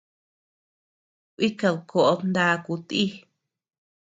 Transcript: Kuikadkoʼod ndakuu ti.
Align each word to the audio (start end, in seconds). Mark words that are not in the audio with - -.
Kuikadkoʼod 1.35 2.19
ndakuu 2.29 2.77
ti. 2.87 3.01